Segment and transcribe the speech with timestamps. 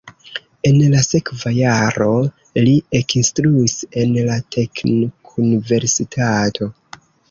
[0.69, 2.09] En la sekva jaro
[2.69, 6.77] li ekinstruis en la Teknikuniversitato.